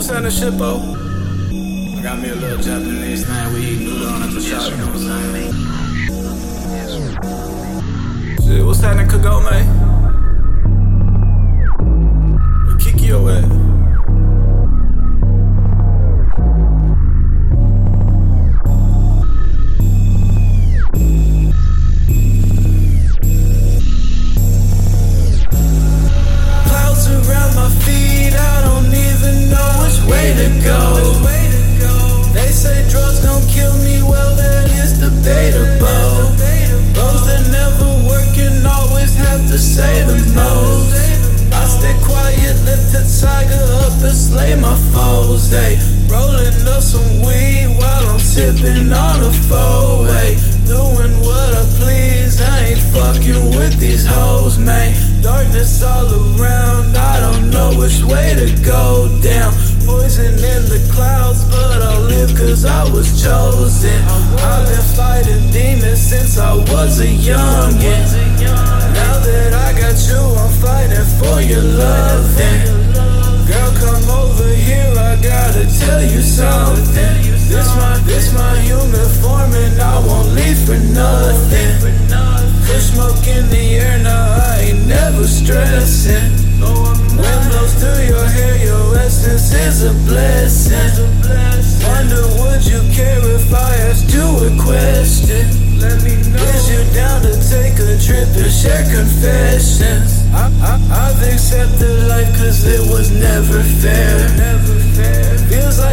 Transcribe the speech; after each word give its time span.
What's 0.00 0.08
that 0.08 0.16
in 0.16 0.22
the 0.24 0.30
Shippo? 0.30 0.80
I 1.98 2.02
got 2.02 2.18
me 2.20 2.30
a 2.30 2.34
little 2.34 2.56
Japanese 2.56 3.26
thing. 3.26 3.52
We 3.52 3.60
eat 3.66 3.80
noodle 3.80 4.08
on 4.08 4.22
at 4.22 4.30
the 4.32 4.40
shop, 4.40 4.70
you 4.70 4.78
know 4.78 4.86
what 4.86 4.96
I'm 4.96 5.02
saying? 5.34 5.52
Shit, 8.42 8.64
what's 8.64 8.82
in 8.82 9.06
Kagome? 9.06 9.60
Where 12.66 12.78
Kikyo 12.78 13.28
at? 13.44 13.59
They 45.50 45.74
rolling 46.06 46.62
up 46.68 46.80
some 46.80 47.26
weed 47.26 47.74
while 47.76 48.06
I'm 48.06 48.20
sipping 48.20 48.92
on 48.92 49.18
a 49.18 49.32
four 49.50 50.06
way. 50.06 50.38
Doing 50.64 51.10
what 51.26 51.50
I 51.58 51.66
please, 51.74 52.40
I 52.40 52.70
ain't 52.70 52.78
fucking 52.94 53.58
with 53.58 53.80
these 53.80 54.06
hoes, 54.06 54.58
man. 54.58 54.94
Darkness 55.20 55.82
all 55.82 56.06
around, 56.06 56.96
I 56.96 57.18
don't 57.18 57.50
know 57.50 57.74
which 57.76 58.00
way 58.04 58.34
to 58.38 58.46
go 58.62 59.10
down. 59.22 59.52
Poison 59.84 60.34
in 60.38 60.62
the 60.70 60.88
clouds, 60.94 61.44
but 61.50 61.82
I'll 61.82 62.02
live 62.02 62.30
cause 62.38 62.64
I 62.64 62.84
was 62.92 63.20
chosen. 63.20 64.04
I've 64.38 64.68
been 64.70 64.86
fighting 64.94 65.50
demons 65.50 66.00
since 66.00 66.38
I 66.38 66.54
was 66.54 67.00
a 67.00 67.08
youngin'. 67.08 68.06
Now 68.94 69.18
that 69.18 69.52
I 69.52 69.72
got 69.74 69.98
you, 70.06 70.22
I'm 70.38 70.52
fighting 70.62 71.08
for 71.18 71.40
your 71.40 71.62
love. 71.62 72.89
You. 76.20 77.32
This 77.48 77.68
my, 77.76 77.98
this 78.04 78.32
my 78.32 78.60
human 78.60 79.08
form, 79.20 79.52
and 79.52 79.80
I 79.80 79.98
won't 80.06 80.28
leave 80.34 80.58
for 80.66 80.78
nothing. 80.92 81.72
Kush 82.66 82.92
smoke 82.92 83.26
in 83.26 83.48
the 83.48 83.80
air, 83.80 83.98
now 84.02 84.52
I 84.52 84.70
ain't 84.70 84.86
never 84.86 85.26
stressing. 85.26 86.30
Wind 86.60 87.42
blows 87.48 87.74
through 87.80 88.04
your 88.04 88.24
hair, 88.24 88.56
your 88.64 88.96
essence 88.96 89.52
is 89.52 89.84
a 89.84 89.92
blessing. 90.06 91.08
Wonder 91.88 92.22
would 92.38 92.64
you 92.66 92.80
care 92.92 93.20
if 93.36 93.52
I 93.52 93.74
asked 93.88 94.12
you 94.12 94.22
a 94.22 94.50
question? 94.60 95.48
Let 95.80 96.02
me 96.04 96.16
know. 96.30 96.44
Is 96.54 96.68
you 96.68 96.84
down 96.94 97.22
to 97.22 97.32
take 97.48 97.80
a 97.80 97.96
trip 97.98 98.28
and 98.36 98.52
share 98.52 98.84
confessions? 98.92 100.20
I, 100.32 100.52
I, 100.60 101.08
I've 101.08 101.22
accepted 101.32 102.08
life 102.08 102.28
cause 102.36 102.64
it 102.66 102.80
was 102.92 103.10
never 103.10 103.62
fair. 103.80 104.28
Feels 105.48 105.80
like 105.80 105.89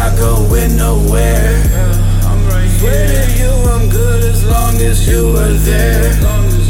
not 0.00 0.16
going 0.16 0.76
nowhere. 0.76 1.60
I'm 2.24 2.46
right 2.48 2.70
here. 2.80 3.26
To 3.26 3.38
you, 3.38 3.52
I'm 3.74 3.88
good 3.90 4.22
as 4.24 4.44
long 4.44 4.74
as 4.76 5.06
you 5.06 5.36
are 5.36 5.56
there. 5.70 6.18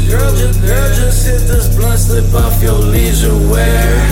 Girl, 0.09 0.35
just, 0.35 0.59
girl, 0.61 0.89
just 0.95 1.25
hit 1.25 1.41
this 1.47 1.73
blunt, 1.75 1.99
slip 1.99 2.33
off 2.33 2.61
your 2.61 2.79
leisure 2.79 3.37
wear. 3.49 4.11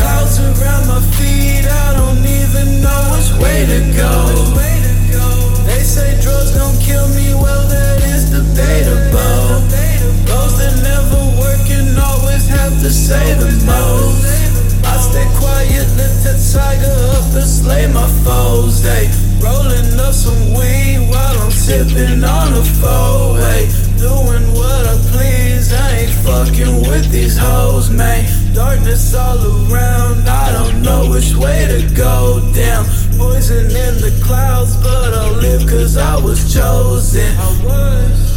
Stay 15.09 15.28
quiet, 15.38 15.88
let 15.97 16.14
the 16.24 16.34
tiger 16.53 16.97
up 17.18 17.34
and 17.34 17.50
slay 17.50 17.88
my 17.88 18.08
foes. 18.24 18.81
They 18.81 19.09
rolling 19.42 20.00
up 20.00 20.14
some 20.14 20.53
weed 20.53 21.09
while 21.09 21.38
I'm 21.42 21.52
sipping 21.52 22.24
on 22.24 22.53
a 22.53 22.64
four 22.80 23.34
way. 23.34 23.68
Doing 23.98 24.46
what 24.53 24.84
I 24.86 24.96
please, 25.12 25.74
I 25.74 26.06
ain't 26.06 26.16
fucking 26.25 26.75
with 26.90 27.12
these 27.12 27.38
hoes, 27.38 27.90
man. 27.90 28.25
Darkness 28.53 29.14
all 29.16 29.40
around, 29.40 30.28
I 30.28 30.52
don't 30.52 30.81
know 30.81 31.09
which 31.09 31.34
way 31.36 31.66
to 31.74 31.80
go 31.96 32.40
down. 32.53 32.86
Poison 33.18 33.66
in 33.66 33.94
the 34.06 34.14
clouds, 34.24 34.78
but 34.78 35.14
I'll 35.14 35.34
live 35.34 35.68
cause 35.68 35.98
I 35.98 36.16
was 36.22 36.53
chosen. 36.53 37.36
I 37.38 37.50
was. 37.66 38.30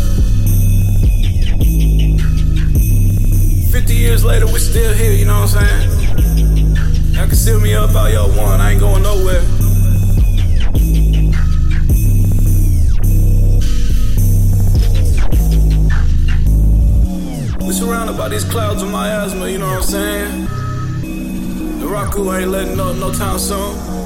50 3.73 3.95
years 3.95 4.25
later, 4.25 4.47
we're 4.47 4.59
still 4.59 4.93
here, 4.93 5.13
you 5.13 5.25
know 5.25 5.41
what 5.41 5.57
I'm 5.57 5.69
saying? 5.69 6.02
Out 7.95 8.11
y'all 8.11 8.29
want, 8.37 8.63
I 8.63 8.73
ain't 8.73 8.81
going 8.81 9.03
nowhere. 9.03 9.43
We 17.67 17.73
surrounded 17.73 18.17
by 18.17 18.29
these 18.31 18.45
clouds 18.45 18.83
of 18.83 18.91
miasma, 18.91 19.49
you 19.49 19.59
know 19.59 19.67
what 19.67 19.77
I'm 19.77 19.83
saying? 19.83 20.47
Naraku 21.81 22.41
ain't 22.41 22.51
letting 22.51 22.81
up 22.81 22.97
no 22.97 23.13
time 23.13 23.39
soon. 23.39 24.02